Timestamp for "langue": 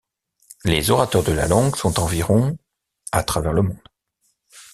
1.47-1.75